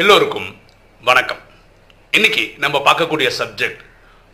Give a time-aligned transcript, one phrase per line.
[0.00, 0.46] எல்லோருக்கும்
[1.02, 1.40] வணக்கம்.
[2.10, 3.80] இன்னைக்கு நம்ம பார்க்கக்கூடிய சப்ஜெக்ட்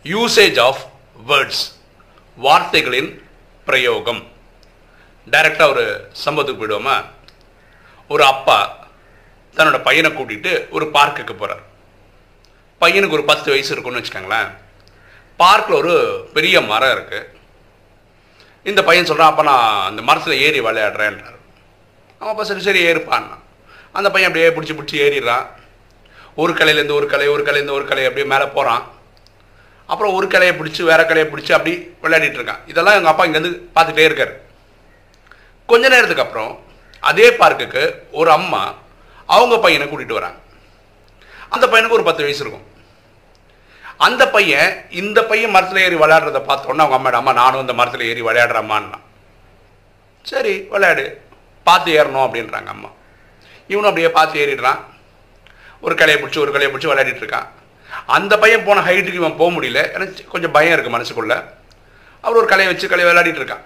[0.03, 0.81] யூசேஜ் ஆஃப்
[1.29, 1.63] வேர்ட்ஸ்
[2.35, 3.09] வார்த்தைகளின்
[3.65, 4.21] பிரயோகம்.
[5.31, 6.95] டைரக்டாக ஒரு சம்பவத்துக்கு போயிடுவோமா?
[8.07, 8.87] ஒரு அப்பா
[9.55, 11.65] தன்னோட பையனை கூட்டிகிட்டு ஒரு பார்க்குக்கு போகிறார்
[12.81, 14.49] பையனுக்கு ஒரு பத்து வயசு இருக்குன்னு வச்சுக்கோங்களேன்.
[15.37, 15.93] பார்க்கில் ஒரு
[16.33, 17.27] பெரிய மரம் இருக்குது
[18.63, 21.37] இந்த பையன் சொல்கிறான் அப்போ நான் அந்த மரத்தில் ஏறி விளையாடுறேன்றார்.
[22.19, 23.37] அவன் அப்போ சரி சரி ஏறுப்பான்னா
[23.97, 25.45] அந்த பையன் அப்படியே பிடிச்சி பிடிச்சி ஏறிடுறான்
[26.41, 28.83] ஒரு கலையிலேருந்து ஒரு கலை ஒரு கலையிலேருந்து ஒரு கலை அப்படியே மேலே போகிறான்
[29.89, 31.71] அப்புறம் ஒரு கலையை பிடிச்சி வேற கலையை பிடிச்சி அப்படி
[32.03, 32.63] விளையாடிட்டு இருக்கான்.
[32.71, 34.33] இதெல்லாம் எங்கள் அப்பா இங்கேருந்து பார்த்துட்டே இருக்கார்.
[35.69, 36.51] கொஞ்ச நேரத்துக்கு அப்புறம்
[37.09, 37.83] அதே பார்க்குக்கு
[38.19, 38.61] ஒரு அம்மா
[39.35, 40.39] அவங்க பையனை கூட்டிகிட்டு வராங்க.
[41.55, 42.67] அந்த பையனுக்கு ஒரு பத்து வயசு இருக்கும்.
[44.07, 44.69] அந்த பையன்
[45.01, 48.99] இந்த பையன் மரத்தில் ஏறி விளையாடுறத பார்த்தோன்னா அவங்க அம்மாட அம்மா நானும் இந்த மரத்தில் ஏறி விளையாடுறம்மான்னா
[50.25, 51.05] சரி விளையாடு
[51.67, 52.89] பார்த்து ஏறணும் அப்படின்றாங்க அம்மா.
[53.71, 54.79] இவனும் அப்படியே பார்த்து ஏறிடுறான்.
[55.85, 57.47] ஒரு கலையை பிடிச்சி ஒரு கலையை பிடிச்சி விளையாடிட்டு இருக்கான்.
[58.17, 59.81] அந்த பையன் போன ஹைட்டுக்கு இவன் போக முடியல.
[59.95, 61.35] ஏன்னா கொஞ்சம் பயம் இருக்குது மனசுக்குள்ள.
[62.25, 63.63] அவர் ஒரு கலையை வச்சு கலையை விளையாடிட்டு இருக்கான்.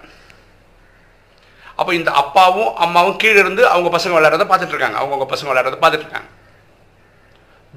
[1.80, 4.98] அப்போ இந்த அப்பாவும் அம்மாவும் கீழே இருந்து அவங்க பசங்க விளையாடுறத பார்த்துட்டு இருக்காங்க.
[5.00, 6.30] அவங்கவுங்க பசங்க விளையாடுறத பார்த்துட்டு இருக்காங்க.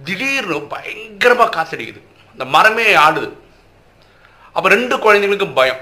[0.08, 2.02] திடீர்னு பயங்கரமாக காத்தடிக்குது.
[2.34, 3.30] அந்த மரமே ஆடுது.
[4.56, 5.82] அப்போ ரெண்டு குழந்தைங்களுக்கும் பயம்.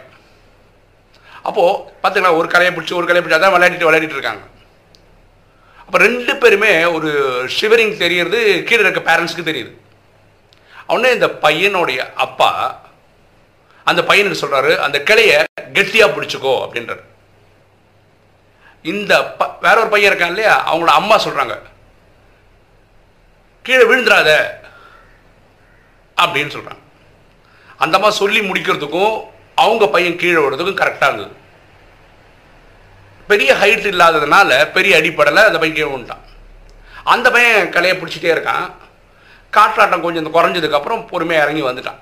[1.47, 4.43] அப்போது பார்த்துக்கலாம் ஒரு கலையை பிடிச்சி ஒரு கலையை பிடிச்சி அதான் விளையாடிட்டு விளையாடிட்டு இருக்காங்க.
[5.85, 7.09] அப்போ ரெண்டு பேருமே ஒரு
[7.61, 9.73] ஷிவரிங் தெரியறது கீழே இருக்க பேரண்ட்ஸ்க்கு தெரியுது.
[10.87, 12.81] அவனே இந்த பையனுடைய அப்பா
[13.83, 17.03] அந்த பையனுக்கு சொல்கிறாரு அந்த கிளையை கெட்டியாக பிடிச்சிக்கோ அப்படின்றார்.
[18.81, 20.75] இந்த ப- வேற ஒரு பையன் இருக்கான் இல்லையா?
[20.75, 21.61] அவங்களோட அம்மா சொல்கிறாங்க
[23.63, 24.49] கீழே விழுந்துடாத
[26.21, 26.83] அப்படின்னு சொல்கிறாங்க
[27.77, 29.23] அந்த அம்மா சொல்லி முடிக்கிறதுக்கும்
[29.55, 31.43] அவங்க பையன் கீழே விடுறதுக்கும் கரெக்டாக இருந்தது.
[33.29, 36.23] பெரிய ஹைட் இல்லாததுனால பெரிய அடிப்படலை அந்த பையன் விட்டான்
[37.13, 38.65] அந்த பையன் கலையை பிடிச்சிட்டே இருக்கான்.
[39.55, 41.99] காற்றாட்டம் கொஞ்சம் இந்த குறைஞ்சதுக்கப்புறம் பொறுமையாக இறங்கி வந்துட்டான்.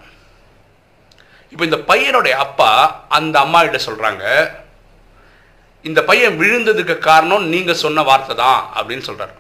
[1.54, 2.70] இப்போ இந்த பையனுடைய அப்பா
[3.18, 4.24] அந்த அம்மாகிட்ட சொல்கிறாங்க
[5.90, 9.36] இந்த பையன் விழுந்ததுக்கு காரணம் நீங்கள் சொன்ன வார்த்தை தான் அப்படின்னு சொல்கிறாரு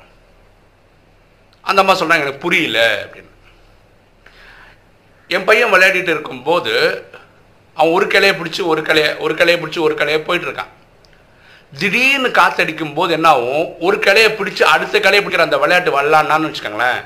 [1.69, 3.31] அந்த அம்மா சொல்கிறாங்க எனக்கு புரியல அப்படின்னு.
[5.35, 6.73] என் பையன் விளையாடிட்டு இருக்கும்போது
[7.77, 10.73] அவன் ஒரு கிளையை பிடிச்சி ஒரு கிளைய ஒரு கிளையை பிடிச்சி ஒரு கிளையை போயிட்டு இருக்கான்.
[11.81, 17.00] திடீர்னு காத்தடிக்கும் போது என்ன ஆகும் ஒரு கிளையை பிடிச்சி அடுத்த கிளையை பிடிக்கிற அந்த விளையாட்டு வரலான்னு வச்சுக்கோங்களேன்.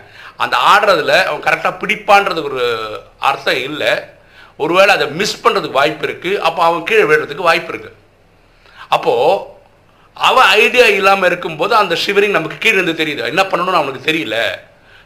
[0.43, 2.65] அந்த ஆடுறதுல அவன் கரெக்டாக பிடிப்பான்றதுக்கு ஒரு
[3.29, 3.91] அர்த்தம் இல்லை.
[4.63, 7.95] ஒருவேளை அதை மிஸ் பண்ணுறதுக்கு வாய்ப்பு இருக்குது அப்போ அவன் கீழே விழுறதுக்கு வாய்ப்பு இருக்குது
[8.95, 9.55] அப்போது
[10.29, 13.31] அவன் ஐடியா இல்லாமல் இருக்கும்போது அந்த ஷிவரிங் நமக்கு கீழே இருந்து தெரியுது.
[13.33, 14.37] என்ன பண்ணணும்னு அவனுக்கு தெரியல.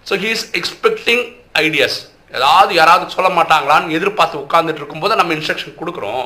[0.08, 1.24] So he is expecting
[1.66, 1.98] ideas
[2.38, 6.26] ஏதாவது யாராவது சொல்ல மாட்டாங்களான்னு எதிர்பார்த்து உட்காந்துட்டு இருக்கும்போது நம்ம இன்ஸ்ட்ரக்ஷன் கொடுக்குறோம்.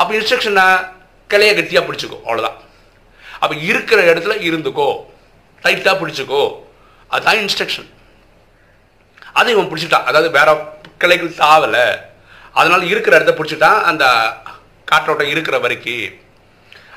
[0.00, 0.66] அப்போ இன்ஸ்ட்ரக்ஷனை
[1.32, 2.58] கிளைய கட்டியாக பிடிச்சிக்கோ அவ்வளோதான்
[3.42, 4.88] அப்போ இருக்கிற இடத்துல இருந்துக்கோ
[5.62, 6.42] டைட்டாக பிடிச்சிக்கோ
[7.10, 7.88] அதுதான் இன்ஸ்ட்ரக்ஷன்
[9.38, 10.50] அதை இவன் பிடிச்சிட்டான் அதாவது வேற
[11.02, 11.86] கிளைகள் தாவலை
[12.58, 14.04] அதனால் இருக்கிற இடத்த பிடிச்சிட்டான் அந்த
[14.90, 16.14] காற்றோட்டம் இருக்கிற வரைக்கும்.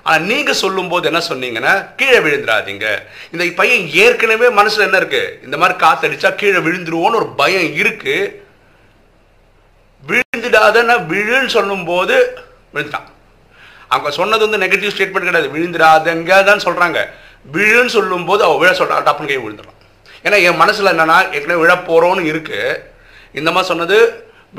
[0.03, 2.87] ஆனால் நீங்கள் சொல்லும்போது என்ன சொன்னீங்கன்னா கீழே விழுந்துடாதீங்க.
[3.31, 8.31] இந்த பையன் ஏற்கனவே மனசில் என்ன இருக்குது இந்த மாதிரி காத்தடிச்சா கீழே விழுந்துருவோன்னு ஒரு பயம் இருக்குது
[10.09, 12.15] விழுந்துடாதன்னா விழுன்னு சொல்லும்போது
[12.73, 13.10] விழுந்துட்டான்.
[13.93, 15.49] அவங்க சொன்னது வந்து நெகட்டிவ் ஸ்டேட்மெண்ட் கிடையாது.
[15.55, 16.99] விழுந்துடாதங்க தான் சொல்கிறாங்க
[17.53, 19.79] விழுன்னு சொல்லும்போது அவள் விழ சொல்கிறான் டப்புன்னு கை விழுந்துடுறான்
[20.25, 22.59] ஏன்னா என் மனசில் என்னென்னா ஏற்கனவே விழ போகிறோன்னு இருக்கு.
[23.39, 23.97] இந்த மாதிரி சொன்னது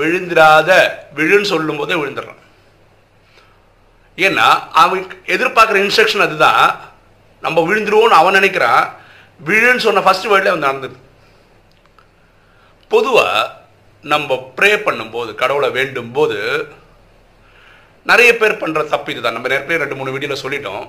[0.00, 0.70] விழுந்திராத
[1.16, 2.40] விழுன்னு சொல்லும்போதே விழுந்துடுறான்.
[4.26, 4.46] ஏன்னா
[4.82, 5.04] அவன்
[5.34, 6.66] எதிர்பார்க்குற இன்ஸ்ட்ரக்ஷன் அதுதான்.
[7.46, 8.84] நம்ம விழுந்துருவோம்னு அவன் நினைக்கிறான்.
[9.46, 10.96] விழுன்னு சொன்ன ஃபஸ்ட் வேர்டில் அவன் நடந்தது.
[12.92, 13.42] பொதுவாக
[14.12, 16.38] நம்ம ப்ரே பண்ணும்போது கடவுளை வேண்டும் போது
[18.10, 19.36] நிறைய பேர் பண்ணுற தப்பு இதுதான்.
[19.36, 20.84] நம்ம நிறைய ரெண்டு மூணு வீடியோவில் சொல்லிட்டோம்.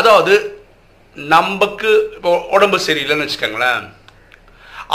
[0.00, 0.34] அதாவது
[1.16, 3.84] நமக்கு இப்போ உடம்பு சரியில்லைன்னு வச்சுக்கோங்களேன்.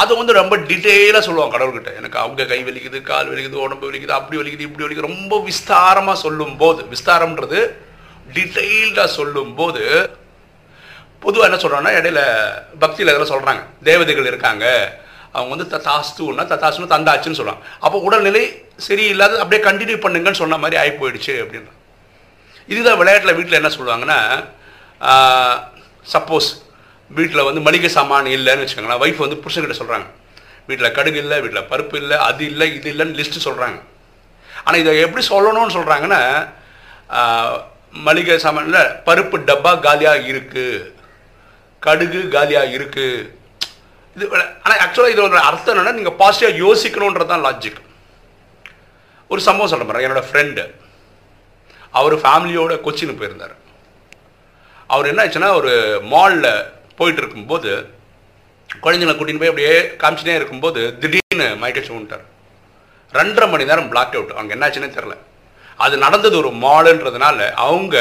[0.01, 1.91] அது வந்து ரொம்ப டீட்டெயிலாக சொல்லுவாங்க கடவுள்கிட்ட.
[1.99, 6.81] எனக்கு அவங்க கை வலிக்குது கால் வலிக்குது உடம்பு வலிக்குது அப்படி வலிக்குது இப்படி வலிக்குது ரொம்ப விஸ்தாரமாக சொல்லும்போது
[6.93, 7.59] விஸ்தாரம்ன்றது
[8.35, 9.83] டீட்டெயில்டாக சொல்லும்போது
[11.23, 12.21] பொதுவாக என்ன சொல்கிறாங்கன்னா இடையில
[12.83, 14.65] பக்தியில் இதெல்லாம் சொல்கிறாங்க தேவதைகள் இருக்காங்க.
[15.33, 18.43] அவங்க வந்து தத்தாஸ்துன்னா தத்தாஸ்துன்னு தந்தாச்சுன்னு சொல்கிறாங்க அப்போ உடல்நிலை
[18.87, 21.73] சரியில்லாத அப்படியே கண்டினியூ பண்ணுங்கன்னு சொன்ன மாதிரி ஆகி போயிடுச்சு அப்படின்னா
[22.69, 24.19] இதுதான் விளையாட்டில் வீட்டில் என்ன சொல்லுவாங்கன்னா
[26.05, 26.49] சப்போஸ்
[27.11, 29.01] வீட்டில் வந்து மளிகை சாமான் இல்லைன்னு வச்சுக்கோங்களேன்.
[29.01, 30.07] ஒய்ஃப் வந்து புருஷன்கிட்ட சொல்கிறாங்க
[30.67, 33.79] வீட்டில் கடுகு இல்லை வீட்டில் பருப்பு இல்லை அது இல்லை இது இல்லைன்னு லிஸ்ட்டு சொல்கிறாங்க
[34.65, 36.21] ஆனால் இதை எப்படி சொல்லணும்னு சொல்கிறாங்கன்னா
[38.07, 40.91] மளிகை சாமானில் பருப்பு டப்பா காலியாக இருக்குது
[41.81, 43.38] கடுகு காலியாக இருக்குது
[44.19, 44.25] இது
[44.63, 47.79] ஆனால் ஆக்சுவலாக இதோட அர்த்தம் என்னென்னா நீங்கள் பாசிட்டிவாக யோசிக்கணுன்றது தான் லாஜிக்
[49.31, 50.63] ஒரு சம்பவம் சொல்ல போகிறேன் என்னோட ஃப்ரெண்டு
[51.93, 53.53] அவர் ஃபேமிலியோட கொச்சின் போயிருந்தார்.
[54.89, 55.71] அவர் என்ன ஆச்சுன்னா ஒரு
[56.11, 56.49] மாலில்
[56.95, 57.71] போயிட்டு இருக்கும்போது
[58.69, 62.25] குழந்தைங்களை கூட்டின்னு போய் அப்படியே காமிச்சிட்டே இருக்கும்போது திடீர்னு மயக்கச்சு விட்டார்
[63.13, 65.15] ரெண்டரை மணி நேரம் பிளாக் அவுட் அவங்க என்னாச்சுன்னே தெரில
[65.79, 67.95] அது நடந்தது ஒரு மாலுன்றதுனால அவங்க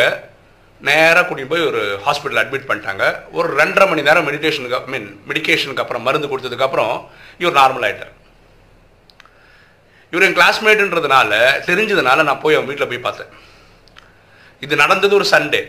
[0.86, 3.04] நேராக கூட்டிகிட்டு போய் ஒரு ஹாஸ்பிட்டல் அட்மிட் பண்ணிட்டாங்க.
[3.38, 6.94] ஒரு ரெண்டரை மணி நேரம் மெடிடேஷனுக்கு ஐ மீன் மெடிக்கேஷனுக்கு அப்புறம் மருந்து கொடுத்ததுக்கப்புறம்
[7.42, 8.14] இவர் நார்மல் ஆகிட்டார்
[10.12, 11.32] இவர் என் கிளாஸ்மேட்டுன்றதுனால
[11.68, 13.32] தெரிஞ்சதுனால நான் போய் அவன் வீட்டில் போய் பார்த்தேன்.
[14.62, 15.60] இது நடந்தது ஒரு சண்டே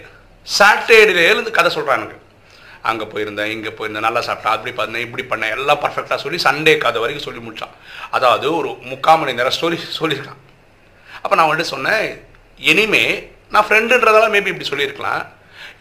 [0.47, 2.15] சாட்டர்டேலேருந்து கதை சொல்கிறானுங்க
[2.89, 7.01] அங்கே போயிருந்தேன் இங்கே போயிருந்தேன் நல்லா சாப்பிட்டேன் அப்படி பண்ணேன் இப்படி பண்ணேன் எல்லாம் பர்ஃபெக்டாக சொல்லி சண்டே கதை
[7.01, 7.73] வரைக்கும் சொல்லி முடித்தான்
[8.17, 10.39] அதாவது ஒரு முக்கால் மணி நேரம் ஸ்டோரி சொல்லியிருக்கான்.
[11.23, 12.05] அப்போ நான் வந்துட்டு சொன்னேன்
[12.71, 13.03] இனிமே
[13.53, 15.21] நான் ஃப்ரெண்டுன்றதால மேபி இப்படி சொல்லியிருக்கலாம்.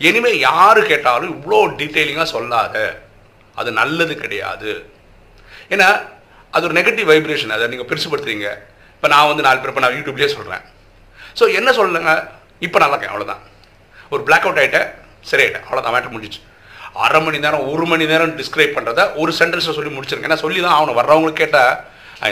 [0.09, 2.76] இனிமேல் யார் கேட்டாலும் இவ்வளோ டீட்டெயிலிங்காக சொல்லாத.
[3.61, 4.73] அது நல்லது கிடையாது.
[5.75, 5.88] ஏன்னா
[6.55, 8.49] அது ஒரு நெகட்டிவ் வைப்ரேஷன் அதை நீங்கள் பெருசுப்படுத்துறீங்க
[8.97, 10.62] இப்போ நான் வந்து நாலு பேர் இப்போ நான் யூடியூப்லேயே சொல்கிறேன்
[11.38, 12.12] ஸோ என்ன சொல்லுங்க?
[12.67, 13.12] இப்போ நல்லா இருக்கேன்.
[13.15, 13.43] அவ்வளோதான்
[14.15, 14.88] ஒரு பிளாக் அவுட் ஆகிட்டேன்
[15.31, 16.41] சரி ஆகிட்டேன் அவ்வளோதான் மேட்டர் முடிஞ்சிச்சு.
[17.05, 20.76] அரை மணி நேரம் ஒரு மணி நேரம் டிஸ்கிரைப் பண்ணுறத ஒரு சென்டென்ஸில் சொல்லி முடிச்சிருக்கேன் ஏன்னா சொல்லி தான்
[20.79, 21.75] அவனை வர்றவங்களுக்கு கேட்டால்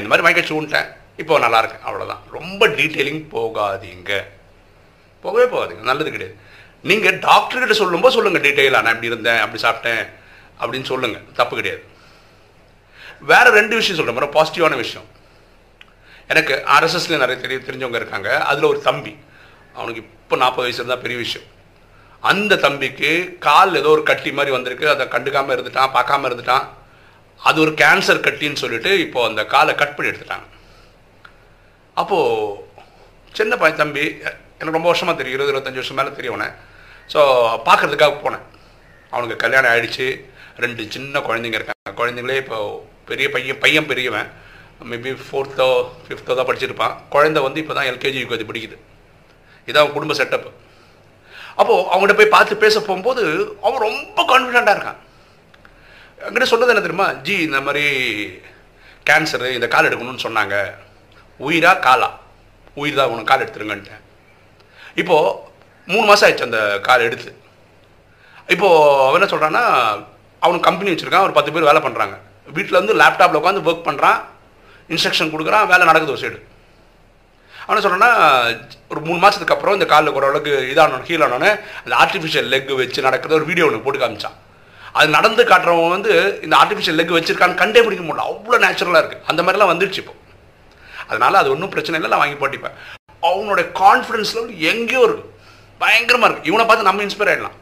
[0.00, 0.88] இந்த மாதிரி மயக்கச்சு விட்டேன்
[1.22, 4.12] இப்போ நல்லா இருக்கேன் அவ்வளோதான் ரொம்ப டீட்டெயிலிங் போகாதீங்க.
[5.26, 5.84] போகவே போகாதீங்க.
[5.90, 6.36] நல்லது கிடையாது.
[6.90, 10.04] நீங்கள் டாக்டர்கிட்ட சொல்லும்போது சொல்லுங்கள் டீட்டெயிலாக நான் இப்படி இருந்தேன் அப்படி சாப்பிட்டேன்
[10.60, 11.82] அப்படின்னு சொல்லுங்கள் தப்பு கிடையாது.
[13.30, 15.06] வேற ரெண்டு விஷயம் சொல்கிறேன் ரொம்ப பாசிட்டிவான விஷயம்.
[16.32, 18.30] எனக்கு ஆர்எஸ்எஸ்ல நிறைய தெரிய தெரிஞ்சவங்க இருக்காங்க.
[18.50, 19.12] அதில் ஒரு தம்பி.
[19.78, 21.46] அவனுக்கு இப்போ நாற்பது வயசு இருந்தால் பெரிய விஷயம்.
[22.30, 23.10] அந்த தம்பிக்கு
[23.46, 24.86] கால் ஏதோ ஒரு கட்டி மாதிரி வந்திருக்கு.
[24.92, 26.66] அதை கண்டுக்காமல் இருந்துட்டான் பார்க்காம இருந்துட்டான்.
[27.48, 30.46] அது ஒரு கேன்சர் கட்டின்னு சொல்லிட்டு இப்போ அந்த காலை கட் பண்ணி எடுத்துட்டாங்க.
[32.00, 32.64] அப்போது
[33.38, 34.04] சின்ன பையன் தம்பி
[34.58, 36.48] எனக்கு ரொம்ப வருஷமாக தெரியும் இருபது இருபத்தஞ்சி வருஷம் மேலே தெரியவனே
[37.12, 37.20] ஸோ
[37.66, 38.44] பார்க்கறதுக்காக போனேன்.
[39.12, 40.06] அவனுக்கு கல்யாணம் ஆகிடுச்சு
[40.64, 41.92] ரெண்டு சின்ன குழந்தைங்க இருக்காங்க.
[42.00, 42.58] குழந்தைங்களே இப்போ
[43.10, 44.30] பெரிய பையன் பையன் பெரியவன்.
[44.90, 45.66] மேபி ஃபோர்த்தோ
[46.06, 46.94] ஃபிஃப்த்தோ தான் படிச்சிருப்பான்.
[47.14, 48.76] குழந்தை வந்து இப்போ தான் எல்கேஜி யூகேஜி படிக்குது.
[49.68, 50.48] இதான் அவன் குடும்ப செட்டப்
[51.60, 53.22] அப்போது அவங்ககிட்ட போய் பார்த்து பேச போகும்போது
[53.66, 54.98] அவன் ரொம்ப கான்ஃபிடெண்ட்டாக இருக்கான்.
[56.24, 57.08] என்கிட்ட சொன்னது என்ன தெரியுமா?
[57.26, 57.84] ஜி இந்த மாதிரி
[59.08, 60.56] கேன்சரு இந்த கால் எடுக்கணும்னு சொன்னாங்க.
[61.46, 62.10] உயிரா காலா?
[62.80, 64.02] உயிர் தான் உனக்கு கால் எடுத்துருங்கன்ட்டேன்.
[65.02, 65.34] இப்போது
[65.92, 67.30] மூணு மாதம் ஆயிடுச்சு அந்த கார் எடுத்து.
[68.54, 69.64] இப்போது அவன் என்ன சொல்கிறான்னா
[70.44, 72.16] அவனுக்கு கம்பெனி வச்சுருக்கான் ஒரு பத்து பேர் வேலை பண்ணுறாங்க
[72.56, 74.18] வீட்டில் வந்து லேப்டாப்பில் உட்காந்து ஒர்க் பண்ணுறான்
[74.94, 76.38] இன்ஸ்ட்ரக்ஷன் கொடுக்குறான் வேலை நடக்குது ஒரு சைடு
[77.66, 78.10] அவனை சொல்கிறேன்னா
[78.92, 81.50] ஒரு மூணு மாதத்துக்கு அப்புறம் இந்த காலில் ஓரளவுக்கு இதானோன்னு ஹீல் ஆனோடனே
[81.84, 84.36] அந்த ஆர்டிஃபிஷியல் லெக் வச்சு நடக்கிறது ஒரு வீடியோ ஒன்று போட்டு காமிச்சான்.
[84.98, 86.12] அது நடந்து காட்டுறவன் வந்து
[86.44, 88.28] இந்த ஆர்டிஃபிஷியல் லெக் வச்சிருக்கான்னு கண்டே பிடிக்க முடியல.
[88.32, 90.14] அவ்வளோ நேச்சுரலாக இருக்குது அந்த மாதிரிலாம் வந்துடுச்சு இப்போ.
[91.10, 92.78] அதனால் அது ஒன்றும் பிரச்சனை இல்லை நான் வாங்கி போட்டிப்பேன்.
[93.26, 95.24] அவனோட கான்ஃபிடன்ஸ் லெவல் எங்கேயோ இருக்கு.
[95.82, 97.56] பயங்கரமாக இருக்குது இவனை பார்த்து நம்ம இன்ஸ்பயர் ஆகிடலாம்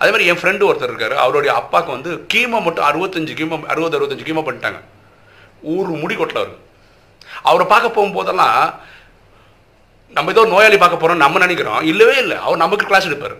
[0.00, 1.14] அதே மாதிரி என் ஃப்ரெண்டு ஒருத்தர் இருக்காரு.
[1.22, 4.80] அவருடைய அப்பாவுக்கு வந்து கீமோ மட்டும் அறுபத்தஞ்சு கீமோ அறுபது அறுபத்தஞ்சு கீமோ பண்ணிட்டாங்க.
[5.72, 6.54] ஊர் முடி கொட்டில் அவர்.
[7.48, 8.60] அவரை பார்க்க போகும்போதெல்லாம்
[10.16, 11.80] நம்ம ஏதோ நோயாளி பார்க்க போகிறோம் நம்ம நினைக்கிறோம்.
[11.90, 12.36] இல்லவே இல்லை.
[12.46, 13.36] அவர் நமக்கு கிளாஸ் எடுப்பார்.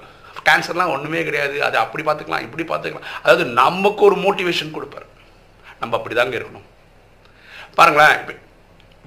[0.49, 1.57] கேன்சர்லாம் ஒன்றுமே கிடையாது.
[1.69, 3.09] அது அப்படி பார்த்துக்கலாம் இப்படி பார்த்துக்கலாம்.
[3.23, 5.07] அதாவது நமக்கு ஒரு மோட்டிவேஷன் கொடுப்பார்.
[5.81, 6.67] நம்ம அப்படி தாங்க இருக்கணும்.
[7.79, 8.35] பாருங்களேன் இப்போ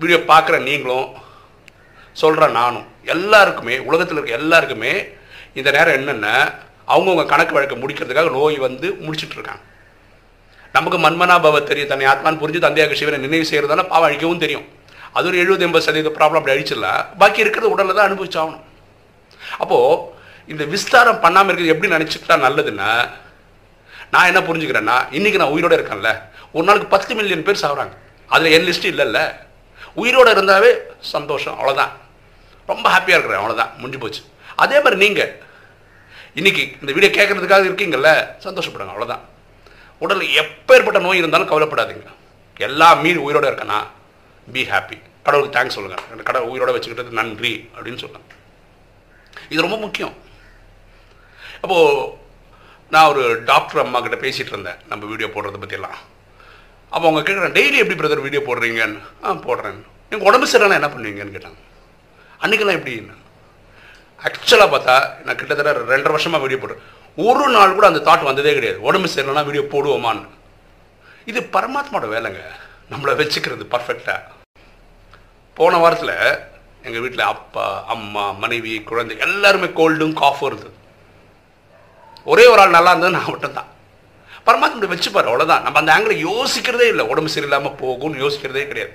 [0.02, 1.08] வீடியோ பார்க்குற நீங்களும்
[2.22, 2.88] சொல்கிறேன் நானும்.
[3.14, 4.94] எல்லாருக்குமே உலகத்தில் இருக்க எல்லாருக்குமே
[5.60, 6.28] இந்த நேரம் என்னென்ன
[6.94, 9.64] அவங்கவுங்க கணக்கு வழக்கை முடிக்கிறதுக்காக நோய் வந்து முடிச்சிட்டு இருக்காங்க
[10.76, 14.66] நமக்கு மன்மனா பவ தெரியும் தன்னை ஆத்மான் புரிஞ்சு தந்தையாக சிவனை நினைவு செய்கிறதால பாவம் அழிக்கவும் தெரியும்.
[15.18, 16.88] அது ஒரு எழுபது எண்பது சதவீத ப்ராப்ளம் அப்படி அழிச்சிடல?
[17.22, 18.64] பாக்கி இருக்கிறது உடலில் தான் அனுபவிச்சாகணும்.
[19.62, 20.00] அப்போது
[20.52, 22.90] இந்த விஸ்தாரம் பண்ணாமல் இருக்கிறது எப்படி நினச்சிக்கிட்டா நல்லதுன்னா
[24.14, 26.12] நான் என்ன புரிஞ்சுக்கிறேன்னா இன்றைக்கி நான் உயிரோடு இருக்கேன்ல.
[26.56, 27.96] ஒரு நாளுக்கு பத்து மில்லியன் பேர் சாகுறாங்க
[28.30, 29.20] அதில் என் லிஸ்ட்டு இல்லைல்ல.
[30.02, 30.72] உயிரோடு இருந்தாவே
[31.14, 31.94] சந்தோஷம் அவ்வளோதான்
[32.72, 34.22] ரொம்ப ஹாப்பியாக இருக்கிறேன் அவ்வளோதான் முடிஞ்சு போச்சு.
[34.64, 35.32] அதே மாதிரி நீங்கள்
[36.40, 38.12] இன்னைக்கு இந்த வீடியோ கேட்குறதுக்காக இருக்கீங்கல்ல
[38.46, 39.24] சந்தோஷப்படுங்க அவ்வளோதான்
[40.04, 42.08] உடலில் எப்பேற்பட்ட நோய் இருந்தாலும் கவலைப்படாதீங்க.
[42.68, 43.80] எல்லா மீறி உயிரோட இருக்கனா?
[44.54, 48.40] பி ஹாப்பி கடவுளுக்கு தேங்க்ஸ் சொல்லுங்கள் அந்த கடவுள் உயிரோடு வச்சுக்கிட்டது நன்றி அப்படின்னு சொல்லுங்கள்
[49.52, 50.16] இது ரொம்ப முக்கியம்.
[51.64, 52.10] அப்போது
[52.94, 56.00] நான் ஒரு டாக்டர் அம்மா கிட்ட பேசிகிட்டு இருந்தேன் நம்ம வீடியோ போடுறத பற்றிலாம்
[56.94, 59.00] அப்போ அவங்க கேட்குறேன் டெய்லி எப்படி பிரதர் வீடியோ போடுறீங்கன்னு?
[59.24, 59.80] ஆ போடுறேன்.
[60.10, 61.60] நீங்கள் உடம்பு சரியான என்ன பண்ணுவீங்கன்னு கேட்டாங்க.
[62.44, 63.16] அன்றைக்கெல்லாம் எப்படின்னு
[64.28, 64.96] ஆக்சுவலாக பார்த்தா
[65.26, 66.84] நான் கிட்டத்தட்ட ரெண்டரை வருஷமாக வீடியோ போடுறேன்
[67.28, 68.80] ஒரு நாள் கூட அந்த தாட் வந்ததே கிடையாது.
[68.88, 70.30] உடம்பு சரியில்லைனா வீடியோ போடுவோமான்னு.
[71.32, 72.42] இது பரமாத்மாவோட வேலைங்க.
[72.92, 74.42] நம்மளை வச்சுக்கிறது பர்ஃபெக்டாக
[75.58, 76.16] போன வாரத்தில்
[76.88, 80.74] எங்கள் வீட்டில் அப்பா அம்மா மனைவி குழந்தை எல்லாருமே கோல்டும் காஃபும் இருந்தது.
[82.32, 83.70] ஒரே ஒரு ஆள் நல்லா இருந்தது நான் மட்டும்தான்
[84.48, 87.06] பரமாத்மா வச்சுப்பார் அவ்வளோதான் நம்ம அந்த ஆங்கில யோசிக்கிறதே இல்லை.
[87.12, 88.94] உடம்பு சரியில்லாமல் போகும்னு யோசிக்கிறதே கிடையாது.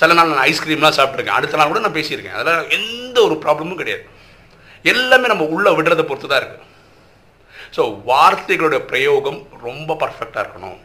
[0.00, 2.36] சில நாள் நான் ஐஸ்கிரீம்லாம் சாப்பிட்ருக்கேன் அடுத்த நாள் கூட நான் பேசியிருக்கேன்.
[2.38, 4.04] அதெல்லாம் எந்த ஒரு ப்ராப்ளமும் கிடையாது.
[4.92, 6.70] எல்லாமே நம்ம உள்ளே விடுறதை பொறுத்து தான் இருக்குது
[7.76, 10.78] ஸோ வார்த்தைகளோட பிரயோகம் ரொம்ப பர்ஃபெக்டாக இருக்கணும்.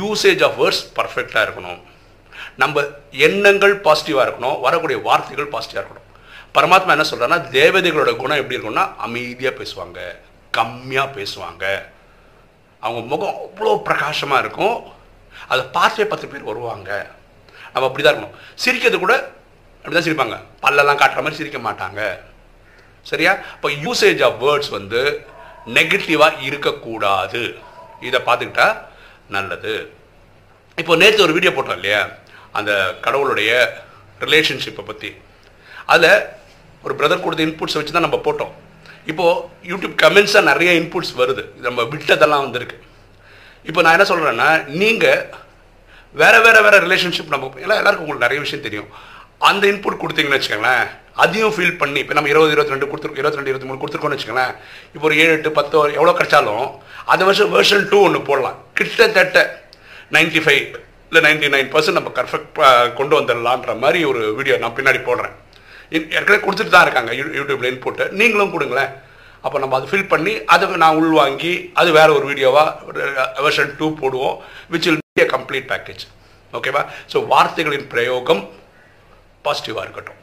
[0.00, 1.80] யூசேஜ் ஆஃப் வேர்ட்ஸ் பர்ஃபெக்டாக இருக்கணும்.
[2.62, 2.82] நம்ம
[3.26, 4.58] எண்ணங்கள் பாசிட்டிவாக இருக்கணும்.
[4.66, 6.08] வரக்கூடிய வார்த்தைகள் பாசிட்டிவாக இருக்கணும்.
[6.56, 10.00] பரமாத்மா என்ன சொல்கிறான்னா தேவதைகளோட குணம் எப்படி இருக்கும்னா அமைதியாக பேசுவாங்க.
[10.58, 11.64] கம்மியாக பேசுவாங்க.
[12.84, 14.76] அவங்க முகம் அவ்வளோ பிரகாசமாக இருக்கும்.
[15.52, 16.90] அதை பார்த்தே பத்து பேர் வருவாங்க.
[17.74, 18.36] நம்ம அப்படி தான் இருக்கணும்.
[18.64, 19.14] சிரிக்கிறது கூட
[19.84, 20.36] அப்படி தான் சிரிப்பாங்க.
[20.64, 22.00] பல்லெல்லாம் காட்டுற மாதிரி சிரிக்க மாட்டாங்க.
[23.10, 23.32] சரியா?
[23.54, 25.00] இப்போ யூசேஜ் ஆஃப் வேர்ட்ஸ் வந்து
[25.76, 27.42] நெகட்டிவாக இருக்கக்கூடாது.
[28.08, 28.68] இதை பார்த்துக்கிட்டா
[29.36, 29.74] நல்லது.
[30.80, 32.00] இப்போ நேற்று ஒரு வீடியோ போட்டோம் இல்லையா?
[32.58, 32.72] அந்த
[33.04, 33.52] கடவுளுடைய
[34.24, 35.10] ரிலேஷன்ஷிப்பை பற்றி
[35.92, 36.10] அதில்
[36.84, 38.52] ஒரு பிரதர் கொடுத்த இன்புட்ஸை வச்சு தான் நம்ம போட்டோம்.
[39.10, 39.40] இப்போது
[39.70, 41.42] யூடியூப் கமெண்ட்ஸாக நிறைய இன்புட்ஸ் வருது.
[41.66, 42.76] நம்ம விட்டதெல்லாம் வந்திருக்கு.
[43.70, 44.48] இப்போ நான் என்ன சொல்கிறேன்னா
[44.82, 45.20] நீங்கள்
[46.14, 48.88] வேறு வேறு வேறு ரிலேஷன்ஷிப் நம்ம எல்லாம் எல்லாருக்கும் உங்களுக்கு நிறைய விஷயம் தெரியும்.
[49.40, 50.84] அந்த இன்புட் கொடுத்தீங்கன்னு வச்சுக்கோங்களேன்
[51.22, 54.52] அதையும் ஃபீல் பண்ணி இப்போ நம்ம இருபது இருபத்தி ரெண்டு கொடுத்துருக்கோம் இருபத்தி ரெண்டு இருபத்தி மூணு கொடுத்துருக்கோம்னு வச்சுக்கோங்களேன்
[54.94, 56.64] இப்போ ஒரு ஏழு எட்டு பத்து எவ்வளோ கிடைச்சாலும்
[57.12, 58.56] அது வருஷம் வேர்ஷன் டூ ஒன்று போடலாம்.
[58.74, 59.38] கிட்டத்தட்ட
[60.12, 60.62] நைன்டி ஃபைவ்
[61.08, 62.60] இல்லை நைன்டி நைன் பர்சன்ட் நம்ம கரெக்ட்
[62.94, 65.34] கொண்டு வந்துடலான்ற மாதிரி ஒரு வீடியோ நான் பின்னாடி போடுறேன்.
[65.92, 68.92] இன்- ஏற்கனவே கொடுத்துட்டு தான் இருக்காங்க யூ யூடியூப்ல இன்புட்டு நீங்களும் கொடுங்களேன்.
[69.44, 73.00] அப்போ நம்ம அதை ஃபில் பண்ணி அதை நான் உள்வாங்கி அது வேற ஒரு வீடியோவாக
[73.46, 74.36] வெர்ஷன் டூ போடுவோம்
[74.72, 76.00] which will be complete package
[76.58, 76.80] ஓகேவா
[77.10, 78.40] ஸோ வார்த்தைகளின் பிரயோகம்
[79.44, 80.16] பாசிட்டிவாக இருக்கட்டும்.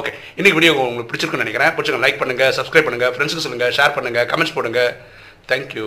[0.00, 1.72] ஓகே இன்னைக்கு வீடியோ உங்களுக்கு பிடிச்சிருக்குன்னு நினைக்கிறேன்.
[1.76, 4.80] பிடிச்சிருக்கேன் லைக் பண்ணுங்கள் சப்ஸ்கிரைப் பண்ணுங்கள் ஃப்ரெண்ட்ஸுக்கு சொல்லுங்கள் ஷேர் பண்ணுங்கள் கமெண்ட்ஸ் போடுங்க.
[5.50, 5.86] தேங்க்யூ